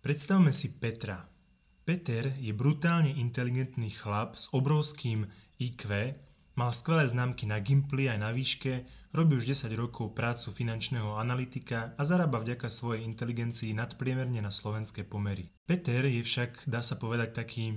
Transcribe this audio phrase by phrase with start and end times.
[0.00, 1.28] Predstavme si Petra.
[1.84, 5.28] Peter je brutálne inteligentný chlap s obrovským
[5.60, 6.16] IQ,
[6.56, 11.92] mal skvelé známky na Gimply aj na výške, robí už 10 rokov prácu finančného analytika
[12.00, 15.52] a zarába vďaka svojej inteligencii nadpriemerne na slovenské pomery.
[15.68, 17.76] Peter je však, dá sa povedať, taký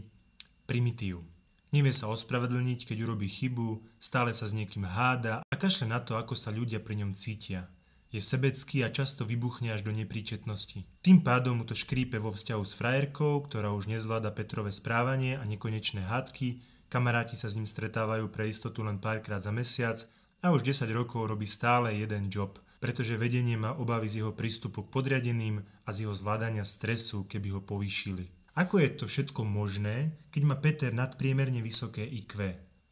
[0.64, 1.28] primitív.
[1.76, 6.16] Nevie sa ospravedlniť, keď urobí chybu, stále sa s niekým háda a kašle na to,
[6.16, 7.68] ako sa ľudia pri ňom cítia.
[8.14, 10.86] Je sebecký a často vybuchne až do nepríčetnosti.
[11.02, 15.42] Tým pádom mu to škrípe vo vzťahu s frajerkou, ktorá už nezvláda Petrové správanie a
[15.50, 16.62] nekonečné hádky,
[16.94, 19.98] kamaráti sa s ním stretávajú pre istotu len párkrát za mesiac
[20.46, 24.86] a už 10 rokov robí stále jeden job, pretože vedenie má obavy z jeho prístupu
[24.86, 28.30] k podriadeným a z jeho zvládania stresu, keby ho povýšili.
[28.54, 32.38] Ako je to všetko možné, keď má Peter nadpriemerne vysoké IQ?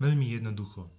[0.01, 0.90] Veľmi jednoducho.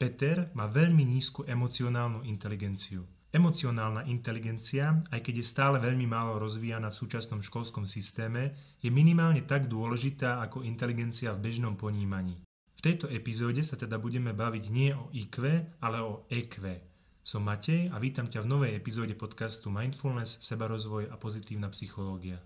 [0.00, 3.17] Peter má veľmi nízku emocionálnu inteligenciu.
[3.28, 9.44] Emocionálna inteligencia, aj keď je stále veľmi málo rozvíjana v súčasnom školskom systéme, je minimálne
[9.44, 12.40] tak dôležitá ako inteligencia v bežnom ponímaní.
[12.72, 15.44] V tejto epizóde sa teda budeme baviť nie o IQ,
[15.76, 16.80] ale o EQ.
[17.20, 22.40] Som Matej a vítam ťa v novej epizóde podcastu Mindfulness, sebarozvoj a pozitívna psychológia.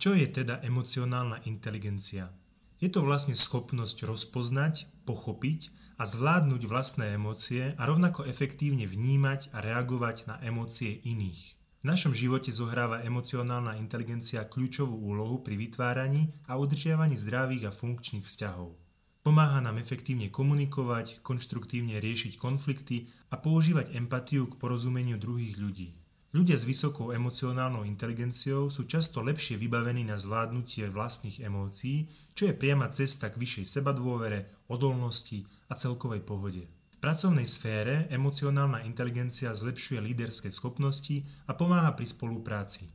[0.00, 2.41] Čo je teda emocionálna inteligencia?
[2.82, 9.62] Je to vlastne schopnosť rozpoznať, pochopiť a zvládnuť vlastné emócie a rovnako efektívne vnímať a
[9.62, 11.62] reagovať na emócie iných.
[11.82, 18.26] V našom živote zohráva emocionálna inteligencia kľúčovú úlohu pri vytváraní a udržiavaní zdravých a funkčných
[18.26, 18.74] vzťahov.
[19.22, 26.01] Pomáha nám efektívne komunikovať, konštruktívne riešiť konflikty a používať empatiu k porozumeniu druhých ľudí.
[26.32, 32.56] Ľudia s vysokou emocionálnou inteligenciou sú často lepšie vybavení na zvládnutie vlastných emócií, čo je
[32.56, 36.64] priama cesta k vyššej sebadôvere, odolnosti a celkovej pohode.
[36.64, 42.88] V pracovnej sfére emocionálna inteligencia zlepšuje líderské schopnosti a pomáha pri spolupráci.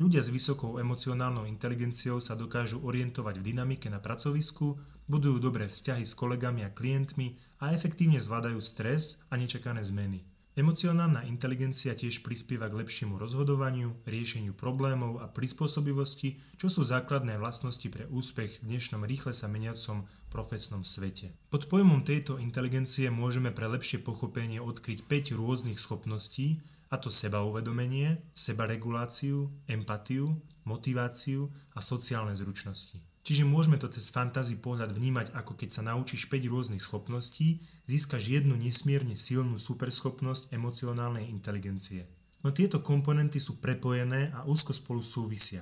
[0.00, 6.08] Ľudia s vysokou emocionálnou inteligenciou sa dokážu orientovať v dynamike na pracovisku, budujú dobré vzťahy
[6.08, 10.37] s kolegami a klientmi a efektívne zvládajú stres a nečakané zmeny.
[10.58, 17.86] Emocionálna inteligencia tiež prispieva k lepšiemu rozhodovaniu, riešeniu problémov a prispôsobivosti, čo sú základné vlastnosti
[17.86, 21.30] pre úspech v dnešnom rýchle sa meniacom profesnom svete.
[21.46, 26.58] Pod pojmom tejto inteligencie môžeme pre lepšie pochopenie odkryť 5 rôznych schopností,
[26.90, 32.98] a to sebauvedomenie, sebareguláciu, empatiu, motiváciu a sociálne zručnosti.
[33.28, 38.24] Čiže môžeme to cez fantasy pohľad vnímať ako keď sa naučíš 5 rôznych schopností, získaš
[38.24, 42.08] jednu nesmierne silnú superschopnosť emocionálnej inteligencie.
[42.40, 45.60] No tieto komponenty sú prepojené a úzko spolu súvisia.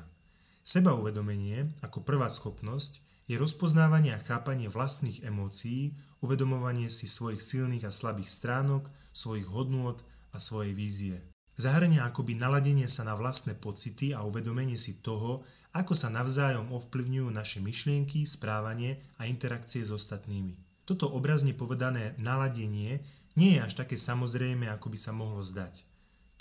[0.63, 5.91] Sebauvedomenie ako prvá schopnosť je rozpoznávanie a chápanie vlastných emócií,
[6.23, 9.99] uvedomovanie si svojich silných a slabých stránok, svojich hodnôt
[10.31, 11.19] a svojej vízie.
[11.57, 15.41] Zahrania akoby naladenie sa na vlastné pocity a uvedomenie si toho,
[15.77, 20.57] ako sa navzájom ovplyvňujú naše myšlienky, správanie a interakcie s ostatnými.
[20.89, 23.05] Toto obrazne povedané naladenie
[23.37, 25.85] nie je až také samozrejme, ako by sa mohlo zdať.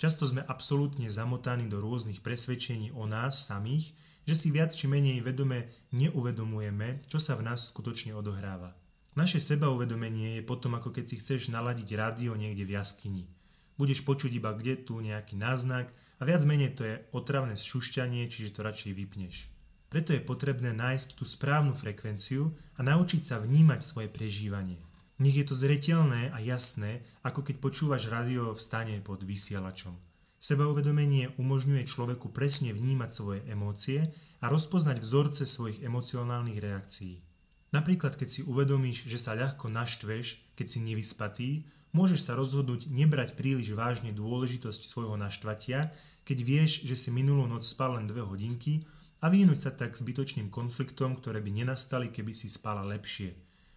[0.00, 3.92] Často sme absolútne zamotaní do rôznych presvedčení o nás samých,
[4.24, 8.72] že si viac či menej vedome neuvedomujeme, čo sa v nás skutočne odohráva.
[9.16, 13.35] Naše sebauvedomenie je potom ako keď si chceš naladiť rádio niekde v jaskyni
[13.76, 18.56] budeš počuť iba kde tu nejaký náznak a viac menej to je otravné šušťanie, čiže
[18.56, 19.52] to radšej vypneš.
[19.86, 24.82] Preto je potrebné nájsť tú správnu frekvenciu a naučiť sa vnímať svoje prežívanie.
[25.16, 29.96] Nech je to zretelné a jasné, ako keď počúvaš rádio v stane pod vysielačom.
[30.36, 34.12] Sebauvedomenie umožňuje človeku presne vnímať svoje emócie
[34.44, 37.24] a rozpoznať vzorce svojich emocionálnych reakcií.
[37.72, 41.50] Napríklad, keď si uvedomíš, že sa ľahko naštveš, keď si nevyspatý,
[41.92, 45.92] môžeš sa rozhodnúť nebrať príliš vážne dôležitosť svojho naštvatia,
[46.26, 48.82] keď vieš, že si minulú noc spal len dve hodinky
[49.22, 53.36] a vyhnúť sa tak zbytočným konfliktom, ktoré by nenastali, keby si spala lepšie.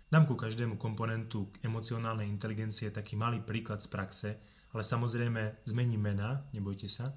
[0.10, 4.30] Dám ku každému komponentu emocionálnej inteligencie taký malý príklad z praxe,
[4.74, 7.14] ale samozrejme zmením mena, nebojte sa.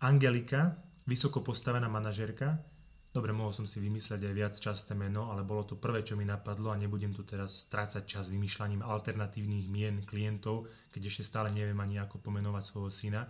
[0.00, 2.64] Angelika, vysoko postavená manažerka,
[3.12, 6.24] Dobre, mohol som si vymysleť aj viac časté meno, ale bolo to prvé, čo mi
[6.24, 11.76] napadlo a nebudem tu teraz strácať čas vymýšľaním alternatívnych mien klientov, keď ešte stále neviem
[11.76, 13.28] ani ako pomenovať svojho syna.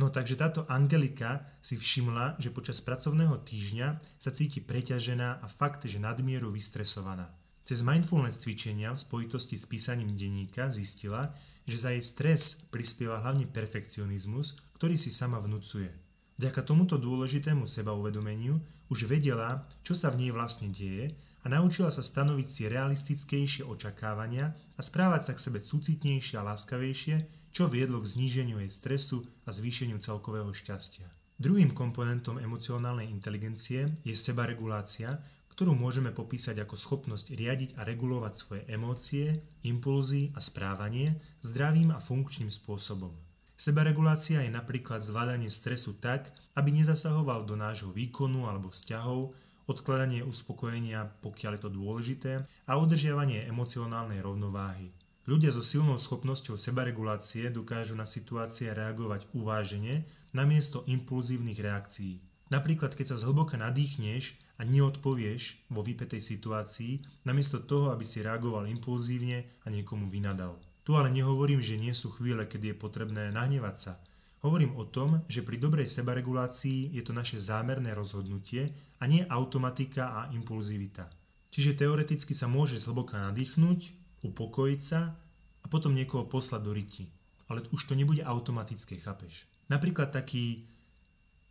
[0.00, 5.84] No takže táto Angelika si všimla, že počas pracovného týždňa sa cíti preťažená a fakt,
[5.84, 7.28] že nadmieru vystresovaná.
[7.68, 11.36] Cez mindfulness cvičenia v spojitosti s písaním denníka zistila,
[11.68, 16.09] že za jej stres prispieva hlavne perfekcionizmus, ktorý si sama vnúcuje.
[16.40, 18.56] Vďaka tomuto dôležitému sebauvedomeniu
[18.88, 21.12] už vedela, čo sa v nej vlastne deje
[21.44, 27.28] a naučila sa stanoviť si realistickejšie očakávania a správať sa k sebe súcitnejšie a láskavejšie,
[27.52, 31.12] čo viedlo k zníženiu jej stresu a zvýšeniu celkového šťastia.
[31.36, 35.20] Druhým komponentom emocionálnej inteligencie je sebaregulácia,
[35.52, 42.00] ktorú môžeme popísať ako schopnosť riadiť a regulovať svoje emócie, impulzy a správanie zdravým a
[42.00, 43.12] funkčným spôsobom.
[43.60, 49.36] Sebaregulácia je napríklad zvládanie stresu tak, aby nezasahoval do nášho výkonu alebo vzťahov,
[49.68, 52.32] odkladanie uspokojenia, pokiaľ je to dôležité,
[52.64, 54.96] a udržiavanie emocionálnej rovnováhy.
[55.28, 62.16] Ľudia so silnou schopnosťou sebaregulácie dokážu na situácie reagovať uvážene namiesto impulzívnych reakcií.
[62.48, 68.64] Napríklad, keď sa zhlboka nadýchneš a neodpovieš vo vypetej situácii, namiesto toho, aby si reagoval
[68.72, 70.56] impulzívne a niekomu vynadal.
[70.90, 73.94] Tu ale nehovorím, že nie sú chvíle, kedy je potrebné nahnevať sa–
[74.40, 80.16] Hovorím o tom, že pri dobrej sebaregulácii je to naše zámerné rozhodnutie a nie automatika
[80.16, 81.12] a impulzivita.
[81.52, 83.80] Čiže teoreticky sa môže zhlboka nadýchnuť,
[84.24, 85.12] upokojiť sa
[85.60, 87.04] a potom niekoho poslať do riti.
[87.52, 89.44] Ale už to nebude automatické, chápeš?
[89.68, 90.64] Napríklad taký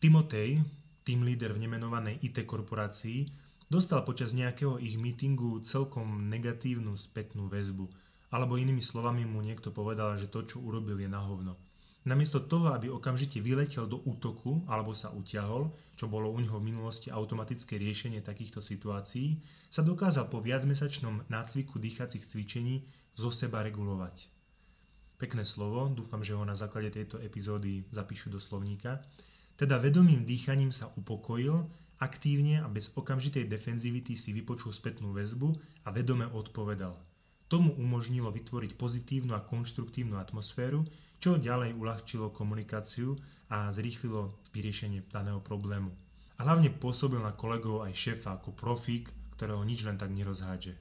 [0.02, 0.66] Timotej,
[1.06, 3.30] team leader v nemenovanej IT korporácii,
[3.70, 7.86] dostal počas nejakého ich meetingu celkom negatívnu spätnú väzbu.
[8.30, 11.58] Alebo inými slovami mu niekto povedal, že to, čo urobil, je na hovno.
[12.08, 16.72] Namiesto toho, aby okamžite vyletel do útoku alebo sa utiahol, čo bolo u neho v
[16.72, 19.36] minulosti automatické riešenie takýchto situácií,
[19.68, 22.88] sa dokázal po viacmesačnom nácviku dýchacích cvičení
[23.20, 24.32] zo seba regulovať.
[25.20, 29.04] Pekné slovo, dúfam, že ho na základe tejto epizódy zapíšu do slovníka.
[29.60, 31.68] Teda vedomým dýchaním sa upokojil,
[32.00, 35.52] aktívne a bez okamžitej defenzivity si vypočul spätnú väzbu
[35.84, 36.96] a vedome odpovedal–
[37.50, 40.86] Tomu umožnilo vytvoriť pozitívnu a konštruktívnu atmosféru,
[41.18, 43.18] čo ďalej uľahčilo komunikáciu
[43.50, 45.90] a zrýchlilo vyriešenie daného problému.
[46.38, 50.78] A hlavne pôsobil na kolegov aj šéfa ako profík, ktorého nič len tak nerozhádže.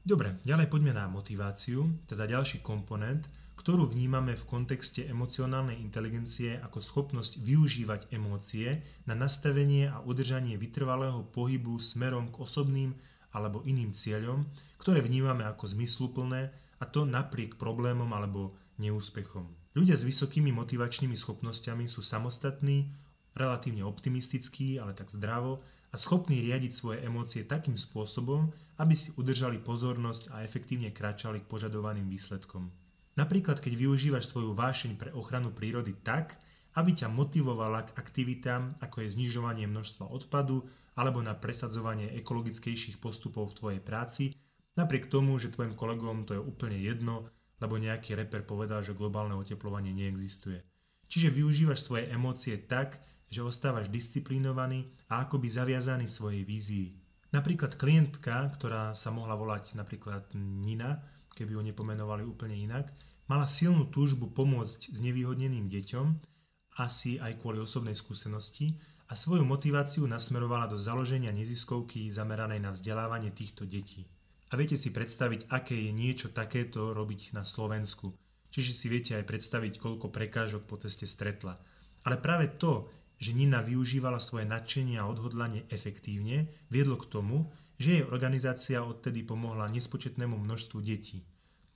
[0.00, 3.28] Dobre, ďalej poďme na motiváciu, teda ďalší komponent,
[3.60, 11.28] ktorú vnímame v kontexte emocionálnej inteligencie ako schopnosť využívať emócie na nastavenie a udržanie vytrvalého
[11.34, 12.96] pohybu smerom k osobným
[13.34, 14.48] alebo iným cieľom,
[14.80, 19.46] ktoré vnímame ako zmysluplné a to napriek problémom alebo neúspechom.
[19.76, 22.90] Ľudia s vysokými motivačnými schopnosťami sú samostatní,
[23.38, 25.62] relatívne optimistickí, ale tak zdravo
[25.94, 28.50] a schopní riadiť svoje emócie takým spôsobom,
[28.82, 32.74] aby si udržali pozornosť a efektívne kráčali k požadovaným výsledkom.
[33.14, 36.38] Napríklad, keď využívaš svoju vášeň pre ochranu prírody tak,
[36.78, 40.62] aby ťa motivovala k aktivitám, ako je znižovanie množstva odpadu
[40.94, 44.24] alebo na presadzovanie ekologickejších postupov v tvojej práci,
[44.78, 47.26] napriek tomu, že tvojim kolegom to je úplne jedno,
[47.58, 50.62] lebo nejaký reper povedal, že globálne oteplovanie neexistuje.
[51.10, 56.94] Čiže využívaš svoje emócie tak, že ostávaš disciplinovaný a akoby zaviazaný svojej vízii.
[57.34, 61.02] Napríklad klientka, ktorá sa mohla volať napríklad Nina,
[61.34, 62.94] keby ju nepomenovali úplne inak,
[63.26, 66.37] mala silnú túžbu pomôcť s nevýhodneným deťom
[66.78, 68.78] asi aj kvôli osobnej skúsenosti
[69.10, 74.06] a svoju motiváciu nasmerovala do založenia neziskovky zameranej na vzdelávanie týchto detí.
[74.48, 78.16] A viete si predstaviť, aké je niečo takéto robiť na Slovensku.
[78.48, 81.58] Čiže si viete aj predstaviť, koľko prekážok po ceste stretla.
[82.08, 82.88] Ale práve to,
[83.20, 89.26] že Nina využívala svoje nadšenie a odhodlanie efektívne, viedlo k tomu, že jej organizácia odtedy
[89.26, 91.26] pomohla nespočetnému množstvu detí.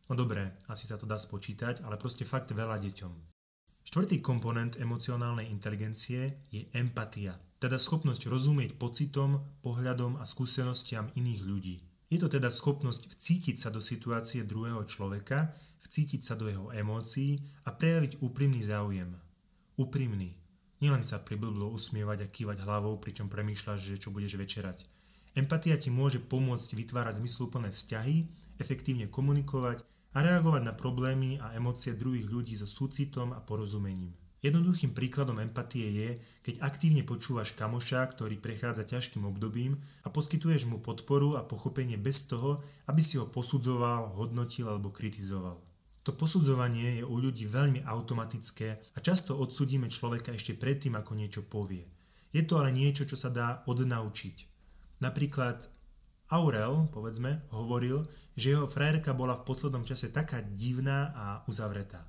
[0.08, 3.41] No dobré, asi sa to dá spočítať, ale proste fakt veľa deťom.
[3.92, 11.76] Štvrtý komponent emocionálnej inteligencie je empatia, teda schopnosť rozumieť pocitom, pohľadom a skúsenostiam iných ľudí.
[12.08, 15.52] Je to teda schopnosť vcítiť sa do situácie druhého človeka,
[15.84, 19.12] vcítiť sa do jeho emócií a prejaviť úprimný záujem.
[19.76, 20.40] Úprimný.
[20.80, 24.88] Nielen sa priblblo usmievať a kývať hlavou, pričom premýšľaš, že čo budeš večerať.
[25.36, 28.16] Empatia ti môže pomôcť vytvárať zmysluplné vzťahy,
[28.56, 34.12] efektívne komunikovať a reagovať na problémy a emócie druhých ľudí so súcitom a porozumením.
[34.42, 36.08] Jednoduchým príkladom empatie je,
[36.42, 42.26] keď aktívne počúvaš kamoša, ktorý prechádza ťažkým obdobím a poskytuješ mu podporu a pochopenie bez
[42.26, 42.58] toho,
[42.90, 45.62] aby si ho posudzoval, hodnotil alebo kritizoval.
[46.02, 51.46] To posudzovanie je u ľudí veľmi automatické a často odsudíme človeka ešte predtým, ako niečo
[51.46, 51.86] povie.
[52.34, 54.36] Je to ale niečo, čo sa dá odnaučiť.
[54.98, 55.70] Napríklad
[56.32, 62.08] Aurel, povedzme, hovoril, že jeho frajerka bola v poslednom čase taká divná a uzavretá.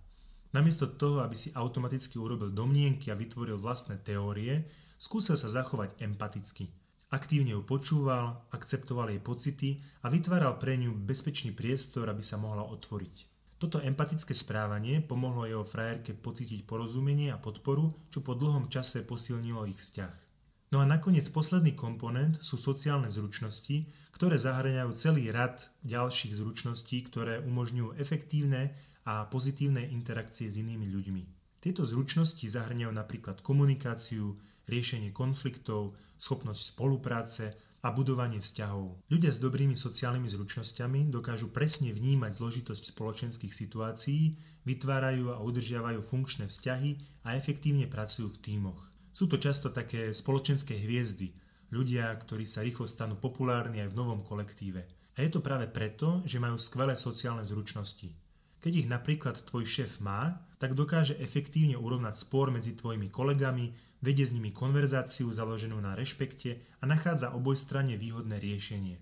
[0.56, 4.63] Namiesto toho, aby si automaticky urobil domnienky a vytvoril vlastné teórie,
[4.96, 6.72] skúsil sa zachovať empaticky.
[7.12, 9.70] Aktívne ju počúval, akceptoval jej pocity
[10.01, 13.15] a vytváral pre ňu bezpečný priestor, aby sa mohla otvoriť.
[13.60, 19.68] Toto empatické správanie pomohlo jeho frajerke pocítiť porozumenie a podporu, čo po dlhom čase posilnilo
[19.68, 20.32] ich vzťah.
[20.74, 27.46] No a nakoniec posledný komponent sú sociálne zručnosti, ktoré zahrňajú celý rad ďalších zručností, ktoré
[27.46, 28.74] umožňujú efektívne
[29.06, 31.24] a pozitívne interakcie s inými ľuďmi.
[31.62, 34.34] Tieto zručnosti zahrňajú napríklad komunikáciu,
[34.65, 37.53] riešenie konfliktov, schopnosť spolupráce
[37.86, 38.98] a budovanie vzťahov.
[39.13, 46.50] Ľudia s dobrými sociálnymi zručnosťami dokážu presne vnímať zložitosť spoločenských situácií, vytvárajú a udržiavajú funkčné
[46.50, 46.98] vzťahy
[47.30, 48.92] a efektívne pracujú v tímoch.
[49.13, 51.29] Sú to často také spoločenské hviezdy,
[51.70, 54.89] ľudia, ktorí sa rýchlo stanú populárni aj v novom kolektíve.
[55.13, 58.10] A je to práve preto, že majú skvelé sociálne zručnosti.
[58.58, 63.70] Keď ich napríklad tvoj šéf má, tak dokáže efektívne urovnať spor medzi tvojimi kolegami,
[64.01, 68.98] vedie s nimi konverzáciu založenú na rešpekte a nachádza obojstranne výhodné riešenie.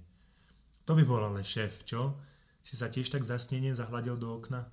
[0.90, 2.20] To by bol ale šéf, čo?
[2.60, 4.68] Si sa tiež tak zasnenie zahľadil do okna?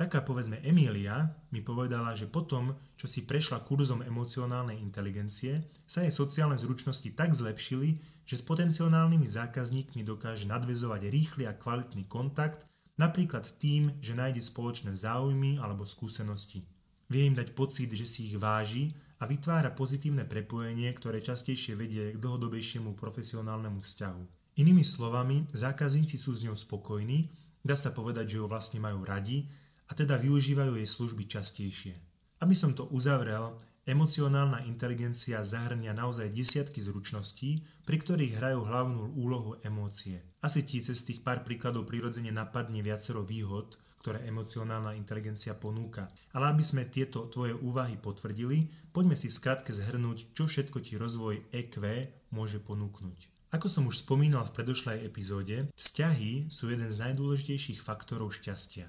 [0.00, 6.08] Taká povedzme Emília mi povedala, že potom, čo si prešla kurzom emocionálnej inteligencie, sa jej
[6.08, 12.64] sociálne zručnosti tak zlepšili, že s potenciálnymi zákazníkmi dokáže nadvezovať rýchly a kvalitný kontakt,
[12.96, 16.64] napríklad tým, že nájde spoločné záujmy alebo skúsenosti.
[17.12, 22.16] Vie im dať pocit, že si ich váži a vytvára pozitívne prepojenie, ktoré častejšie vedie
[22.16, 24.22] k dlhodobejšiemu profesionálnemu vzťahu.
[24.64, 27.28] Inými slovami, zákazníci sú s ňou spokojní,
[27.60, 29.59] dá sa povedať, že ju vlastne majú radi
[29.90, 31.98] a teda využívajú jej služby častejšie.
[32.40, 39.58] Aby som to uzavrel, emocionálna inteligencia zahrania naozaj desiatky zručností, pri ktorých hrajú hlavnú úlohu
[39.66, 40.22] emócie.
[40.40, 46.08] Asi ti cez tých pár príkladov prirodzene napadne viacero výhod, ktoré emocionálna inteligencia ponúka.
[46.32, 48.64] Ale aby sme tieto tvoje úvahy potvrdili,
[48.96, 51.84] poďme si v skratke zhrnúť, čo všetko ti rozvoj EQ
[52.32, 53.18] môže ponúknuť.
[53.50, 58.86] Ako som už spomínal v predošlej epizóde, vzťahy sú jeden z najdôležitejších faktorov šťastia.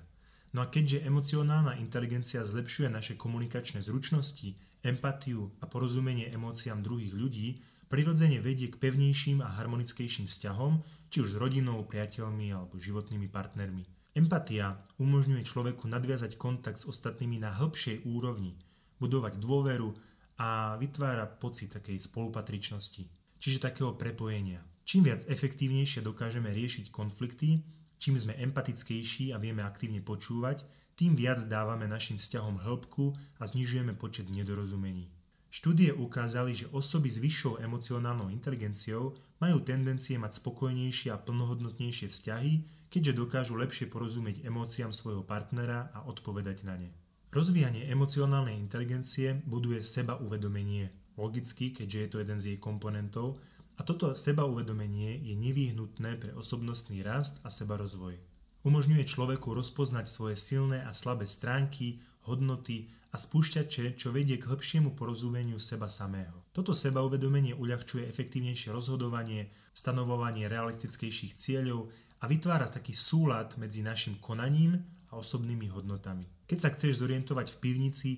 [0.52, 4.52] No a keďže emocionálna inteligencia zlepšuje naše komunikačné zručnosti,
[4.84, 11.36] empatiu a porozumenie emóciám druhých ľudí, prirodzene vedie k pevnejším a harmonickejším vzťahom, či už
[11.36, 13.88] s rodinou, priateľmi alebo životnými partnermi.
[14.12, 18.60] Empatia umožňuje človeku nadviazať kontakt s ostatnými na hĺbšej úrovni,
[19.00, 19.96] budovať dôveru
[20.44, 23.08] a vytvára pocit takej spolupatričnosti,
[23.40, 24.60] čiže takého prepojenia.
[24.84, 27.64] Čím viac efektívnejšie dokážeme riešiť konflikty,
[28.02, 30.66] Čím sme empatickejší a vieme aktívne počúvať,
[30.98, 35.14] tým viac dávame našim vzťahom hĺbku a znižujeme počet nedorozumení.
[35.54, 42.54] Štúdie ukázali, že osoby s vyššou emocionálnou inteligenciou majú tendencie mať spokojnejšie a plnohodnotnejšie vzťahy,
[42.90, 46.90] keďže dokážu lepšie porozumieť emóciám svojho partnera a odpovedať na ne.
[47.30, 50.90] Rozvíjanie emocionálnej inteligencie buduje seba uvedomenie,
[51.22, 53.38] logicky, keďže je to jeden z jej komponentov,
[53.78, 58.20] a toto sebauvedomenie je nevyhnutné pre osobnostný rast a sebarozvoj.
[58.62, 61.98] Umožňuje človeku rozpoznať svoje silné a slabé stránky,
[62.30, 66.46] hodnoty a spúšťače, čo vedie k hĺbšiemu porozumeniu seba samého.
[66.54, 71.90] Toto sebauvedomenie uľahčuje efektívnejšie rozhodovanie, stanovovanie realistickejších cieľov
[72.22, 74.78] a vytvára taký súlad medzi našim konaním
[75.10, 76.30] a osobnými hodnotami.
[76.46, 78.10] Keď sa chceš zorientovať v pivnici,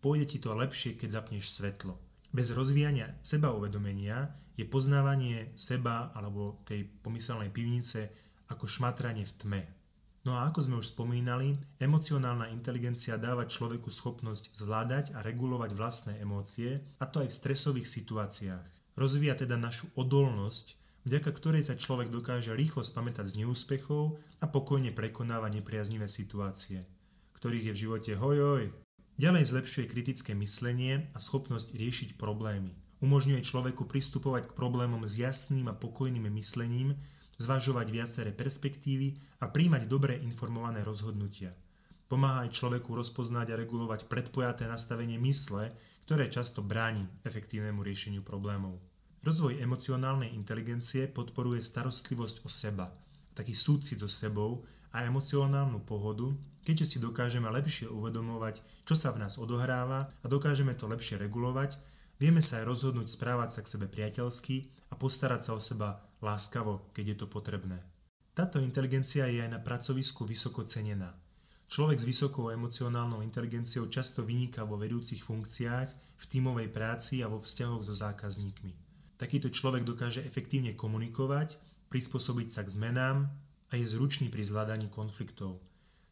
[0.00, 2.09] pôjde ti to lepšie, keď zapneš svetlo.
[2.30, 8.14] Bez rozvíjania seba uvedomenia je poznávanie seba alebo tej pomyselnej pivnice
[8.46, 9.62] ako šmatranie v tme.
[10.20, 16.12] No a ako sme už spomínali, emocionálna inteligencia dáva človeku schopnosť zvládať a regulovať vlastné
[16.20, 18.68] emócie, a to aj v stresových situáciách.
[19.00, 20.76] Rozvíja teda našu odolnosť,
[21.08, 26.84] vďaka ktorej sa človek dokáže rýchlo spamätať z neúspechov a pokojne prekonáva nepriaznivé situácie,
[27.40, 28.76] ktorých je v živote hojoj,
[29.20, 32.72] Ďalej zlepšuje kritické myslenie a schopnosť riešiť problémy.
[33.04, 36.96] Umožňuje človeku pristupovať k problémom s jasným a pokojným myslením,
[37.36, 41.52] zvažovať viaceré perspektívy a príjmať dobre informované rozhodnutia.
[42.08, 45.68] Pomáha aj človeku rozpoznať a regulovať predpojaté nastavenie mysle,
[46.08, 48.80] ktoré často bráni efektívnemu riešeniu problémov.
[49.20, 52.88] Rozvoj emocionálnej inteligencie podporuje starostlivosť o seba,
[53.36, 56.30] taký súcit so sebou a emocionálnu pohodu,
[56.66, 61.78] keďže si dokážeme lepšie uvedomovať, čo sa v nás odohráva a dokážeme to lepšie regulovať,
[62.20, 66.92] vieme sa aj rozhodnúť správať sa k sebe priateľsky a postarať sa o seba láskavo,
[66.92, 67.80] keď je to potrebné.
[68.34, 71.12] Táto inteligencia je aj na pracovisku vysoko cenená.
[71.70, 77.38] Človek s vysokou emocionálnou inteligenciou často vyniká vo vedúcich funkciách, v tímovej práci a vo
[77.38, 78.74] vzťahoch so zákazníkmi.
[79.14, 83.30] Takýto človek dokáže efektívne komunikovať, prispôsobiť sa k zmenám,
[83.70, 85.62] a je zručný pri zvládaní konfliktov.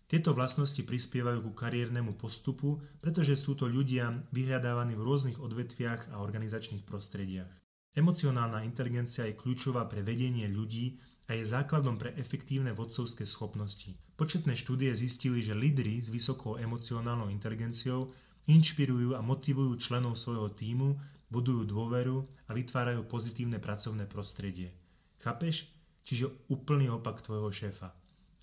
[0.08, 6.24] Tieto vlastnosti prispievajú ku kariérnemu postupu, pretože sú to ľudia vyhľadávaní v rôznych odvetviach a
[6.24, 7.52] organizačných prostrediach.
[7.92, 10.96] Emocionálna inteligencia je kľúčová pre vedenie ľudí
[11.28, 13.92] a je základom pre efektívne vodcovské schopnosti.
[14.16, 18.08] Početné štúdie zistili, že lídry s vysokou emocionálnou inteligenciou
[18.48, 20.96] inšpirujú a motivujú členov svojho týmu
[21.28, 24.72] budujú dôveru a vytvárajú pozitívne pracovné prostredie.
[25.20, 25.77] Chápeš?
[26.08, 27.92] Čiže úplný opak tvojho šéfa.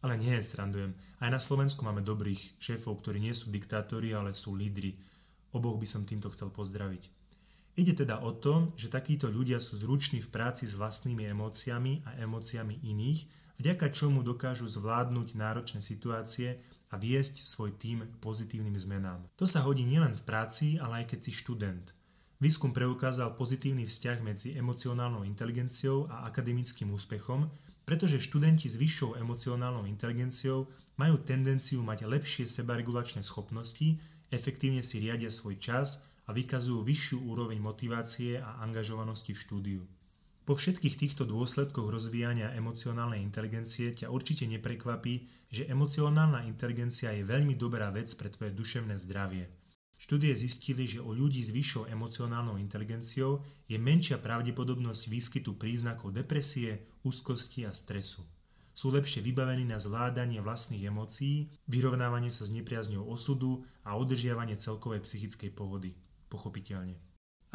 [0.06, 0.94] Ale nie, srandujem.
[1.18, 4.94] Aj na Slovensku máme dobrých šéfov, ktorí nie sú diktátori, ale sú lídry.
[5.50, 7.10] Oboch by som týmto chcel pozdraviť.
[7.74, 12.22] Ide teda o to, že takíto ľudia sú zruční v práci s vlastnými emóciami a
[12.22, 13.26] emóciami iných,
[13.58, 16.62] vďaka čomu dokážu zvládnuť náročné situácie
[16.94, 19.26] a viesť svoj tým k pozitívnym zmenám.
[19.42, 21.98] To sa hodí nielen v práci, ale aj keď si študent.
[22.36, 27.48] Výskum preukázal pozitívny vzťah medzi emocionálnou inteligenciou a akademickým úspechom,
[27.88, 30.68] pretože študenti s vyššou emocionálnou inteligenciou
[31.00, 33.96] majú tendenciu mať lepšie sebaregulačné schopnosti,
[34.36, 39.82] efektívne si riadia svoj čas a vykazujú vyššiu úroveň motivácie a angažovanosti v štúdiu.
[40.46, 47.58] Po všetkých týchto dôsledkoch rozvíjania emocionálnej inteligencie ťa určite neprekvapí, že emocionálna inteligencia je veľmi
[47.58, 49.50] dobrá vec pre tvoje duševné zdravie.
[49.96, 56.84] Štúdie zistili, že u ľudí s vyššou emocionálnou inteligenciou je menšia pravdepodobnosť výskytu príznakov depresie,
[57.08, 58.28] úzkosti a stresu.
[58.76, 65.00] Sú lepšie vybavení na zvládanie vlastných emócií, vyrovnávanie sa s nepriazňou osudu a udržiavanie celkovej
[65.08, 65.96] psychickej pohody
[66.28, 67.00] pochopiteľne.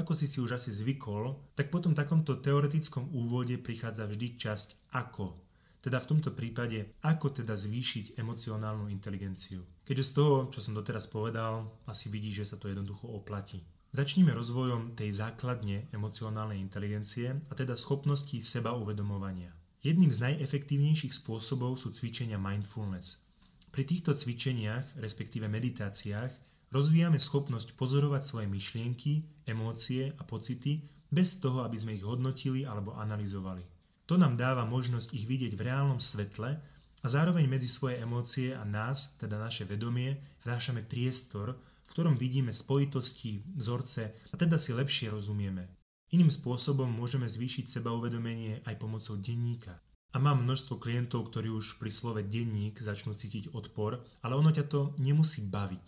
[0.00, 4.96] Ako si si už asi zvykol, tak po tom takomto teoretickom úvode prichádza vždy časť
[4.96, 5.49] ako.
[5.80, 9.64] Teda v tomto prípade, ako teda zvýšiť emocionálnu inteligenciu.
[9.84, 13.64] Keďže z toho, čo som doteraz povedal, asi vidí, že sa to jednoducho oplatí.
[13.90, 19.50] Začníme rozvojom tej základne emocionálnej inteligencie a teda schopnosti seba uvedomovania.
[19.80, 23.24] Jedným z najefektívnejších spôsobov sú cvičenia mindfulness.
[23.72, 31.66] Pri týchto cvičeniach, respektíve meditáciách, Rozvíjame schopnosť pozorovať svoje myšlienky, emócie a pocity bez toho,
[31.66, 33.66] aby sme ich hodnotili alebo analyzovali.
[34.10, 36.58] To nám dáva možnosť ich vidieť v reálnom svetle
[36.98, 42.50] a zároveň medzi svoje emócie a nás, teda naše vedomie, vnášame priestor, v ktorom vidíme
[42.50, 45.70] spojitosti, vzorce a teda si lepšie rozumieme.
[46.10, 49.78] Iným spôsobom môžeme zvýšiť sebauvedomenie aj pomocou denníka.
[50.10, 54.66] A mám množstvo klientov, ktorí už pri slove denník začnú cítiť odpor, ale ono ťa
[54.66, 55.86] to nemusí baviť.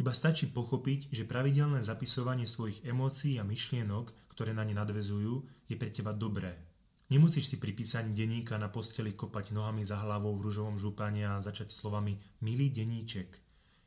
[0.00, 5.76] Iba stačí pochopiť, že pravidelné zapisovanie svojich emócií a myšlienok, ktoré na ne nadvezujú, je
[5.76, 6.67] pre teba dobré.
[7.08, 11.40] Nemusíš si pri písaní denníka na posteli kopať nohami za hlavou v rúžovom župane a
[11.40, 13.32] začať slovami milý denníček.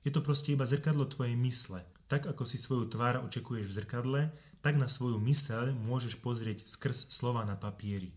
[0.02, 1.86] Je to proste iba zrkadlo tvojej mysle.
[2.10, 4.22] Tak ako si svoju tvár očekuješ v zrkadle,
[4.66, 8.10] tak na svoju myseľ môžeš pozrieť skrz slova na papieri.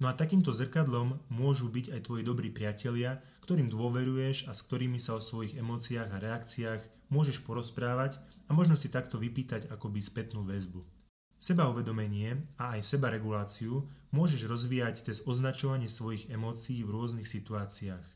[0.00, 4.96] No a takýmto zrkadlom môžu byť aj tvoji dobrí priatelia, ktorým dôveruješ a s ktorými
[4.96, 10.48] sa o svojich emóciách a reakciách môžeš porozprávať a možno si takto vypýtať akoby spätnú
[10.48, 10.95] väzbu.
[11.36, 13.84] Seba uvedomenie a aj seba reguláciu
[14.16, 18.06] môžeš rozvíjať cez označovanie svojich emócií v rôznych situáciách.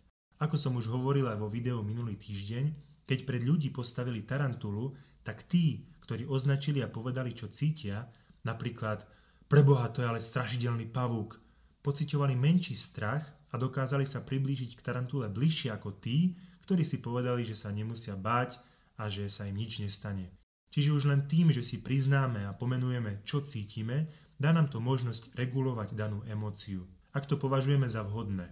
[0.41, 2.73] Ako som už hovoril aj vo videu minulý týždeň,
[3.05, 8.09] keď pred ľudí postavili tarantulu, tak tí, ktorí označili a povedali, čo cítia,
[8.49, 9.05] napríklad
[9.53, 11.37] preboha to je ale strašidelný pavúk,
[11.85, 13.21] pociťovali menší strach
[13.53, 16.33] a dokázali sa priblížiť k tarantule bližšie ako tí,
[16.65, 18.65] ktorí si povedali, že sa nemusia báť
[18.97, 20.40] a že sa im nič nestane.
[20.71, 24.07] Čiže už len tým, že si priznáme a pomenujeme, čo cítime,
[24.39, 28.47] dá nám to možnosť regulovať danú emóciu, ak to považujeme za vhodné.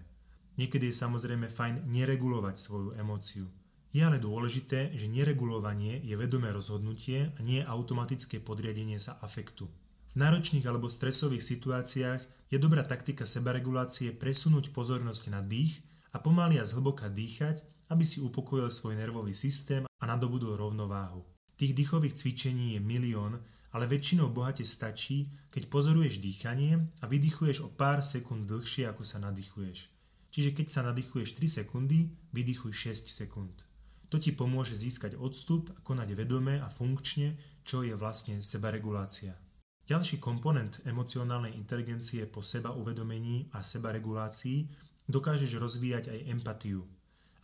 [0.59, 3.46] Niekedy je samozrejme fajn neregulovať svoju emóciu.
[3.94, 9.70] Je ale dôležité, že neregulovanie je vedomé rozhodnutie a nie automatické podriadenie sa afektu.
[10.12, 15.81] V náročných alebo stresových situáciách je dobrá taktika sebaregulácie presunúť pozornosť na dých
[16.12, 21.38] a pomaly a zhlboka dýchať, aby si upokojil svoj nervový systém a nadobudol rovnováhu.
[21.59, 23.42] Tých dýchových cvičení je milión,
[23.75, 29.18] ale väčšinou bohate stačí, keď pozoruješ dýchanie a vydychuješ o pár sekúnd dlhšie, ako sa
[29.18, 29.90] nadýchuješ.
[30.31, 33.66] Čiže keď sa nadýchuješ 3 sekundy, vydychuj 6 sekúnd.
[34.09, 39.37] To ti pomôže získať odstup a konať vedome a funkčne, čo je vlastne sebaregulácia.
[39.85, 44.68] Ďalší komponent emocionálnej inteligencie po seba uvedomení a seba regulácii
[45.09, 46.85] dokážeš rozvíjať aj empatiu.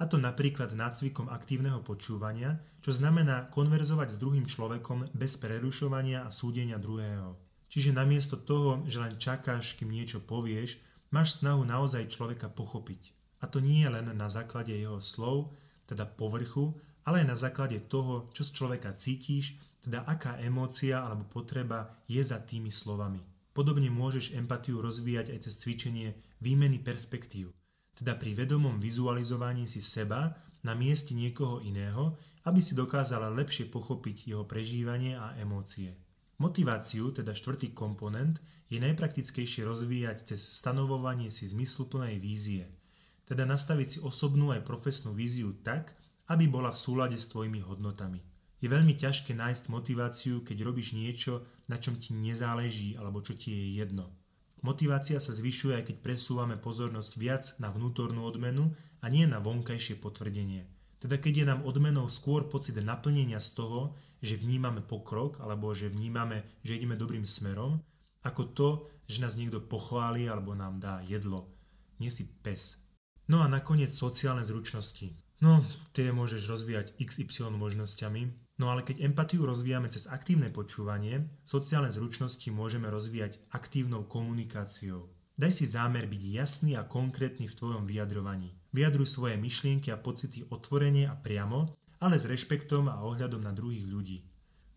[0.02, 6.34] A to napríklad nácvikom aktívneho počúvania, čo znamená konverzovať s druhým človekom bez prerušovania a
[6.34, 7.38] súdenia druhého.
[7.70, 10.82] Čiže namiesto toho, že len čakáš, kým niečo povieš,
[11.14, 13.14] máš snahu naozaj človeka pochopiť.
[13.42, 15.54] A to nie len na základe jeho slov,
[15.86, 21.28] teda povrchu, ale aj na základe toho, čo z človeka cítiš teda aká emócia alebo
[21.28, 23.20] potreba je za tými slovami.
[23.52, 27.52] Podobne môžeš empatiu rozvíjať aj cez cvičenie výmeny perspektív,
[27.94, 30.34] teda pri vedomom vizualizovaní si seba
[30.66, 35.94] na mieste niekoho iného, aby si dokázala lepšie pochopiť jeho prežívanie a emócie.
[36.42, 42.66] Motiváciu, teda štvrtý komponent, je najpraktickejšie rozvíjať cez stanovovanie si zmysluplnej vízie,
[43.22, 45.94] teda nastaviť si osobnú aj profesnú víziu tak,
[46.26, 48.18] aby bola v súlade s tvojimi hodnotami.
[48.58, 53.52] Je veľmi ťažké nájsť motiváciu, keď robíš niečo, na čom ti nezáleží alebo čo ti
[53.52, 54.23] je jedno.
[54.64, 58.72] Motivácia sa zvyšuje aj keď presúvame pozornosť viac na vnútornú odmenu
[59.04, 60.64] a nie na vonkajšie potvrdenie.
[60.96, 63.92] Teda keď je nám odmenou skôr pocit naplnenia z toho,
[64.24, 67.76] že vnímame pokrok alebo že vnímame, že ideme dobrým smerom,
[68.24, 68.68] ako to,
[69.04, 71.52] že nás niekto pochváli alebo nám dá jedlo.
[72.00, 72.88] Nie si pes.
[73.28, 75.12] No a nakoniec sociálne zručnosti.
[75.44, 75.60] No,
[75.92, 82.46] tie môžeš rozvíjať XY možnosťami, no ale keď empatiu rozvíjame cez aktívne počúvanie, sociálne zručnosti
[82.54, 85.10] môžeme rozvíjať aktívnou komunikáciou.
[85.34, 88.54] Daj si zámer byť jasný a konkrétny v tvojom vyjadrovaní.
[88.70, 93.86] Vyjadruj svoje myšlienky a pocity otvorene a priamo, ale s rešpektom a ohľadom na druhých
[93.86, 94.22] ľudí.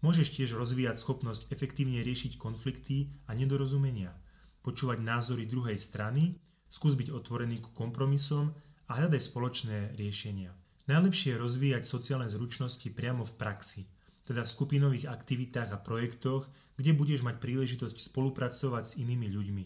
[0.01, 4.13] Môžeš tiež rozvíjať schopnosť efektívne riešiť konflikty a nedorozumenia,
[4.61, 6.37] počúvať názory druhej strany,
[6.69, 8.53] skús byť otvorený ku kompromisom
[8.89, 10.53] a hľadaj spoločné riešenia.
[10.88, 13.91] Najlepšie je rozvíjať sociálne zručnosti priamo v praxi,
[14.23, 16.47] teda v skupinových aktivitách a projektoch,
[16.80, 19.63] kde budeš mať príležitosť spolupracovať s inými ľuďmi.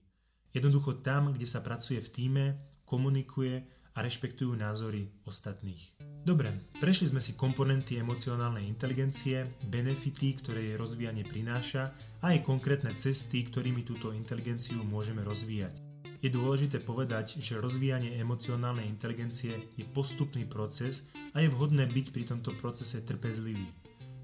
[0.58, 2.46] Jednoducho tam, kde sa pracuje v týme,
[2.90, 3.62] komunikuje
[3.94, 5.94] a rešpektujú názory ostatných.
[6.26, 11.94] Dobre, prešli sme si komponenty emocionálnej inteligencie, benefity, ktoré jej rozvíjanie prináša
[12.26, 15.91] a aj konkrétne cesty, ktorými túto inteligenciu môžeme rozvíjať.
[16.22, 22.24] Je dôležité povedať, že rozvíjanie emocionálnej inteligencie je postupný proces a je vhodné byť pri
[22.30, 23.66] tomto procese trpezlivý.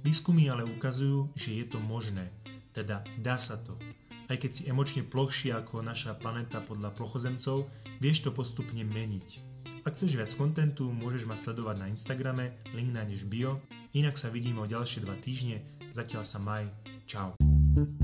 [0.05, 2.29] Výskumy ale ukazujú, že je to možné,
[2.71, 3.73] teda dá sa to
[4.27, 7.67] aj keď si emočne plochší ako naša planeta podľa plochozemcov,
[8.03, 9.27] vieš to postupne meniť.
[9.87, 13.63] Ak chceš viac kontentu, môžeš ma sledovať na Instagrame, link nájdeš bio,
[13.95, 15.63] inak sa vidíme o ďalšie dva týždne,
[15.95, 16.67] zatiaľ sa maj,
[17.07, 17.31] čau.
[17.77, 18.01] Thank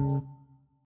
[0.00, 0.39] you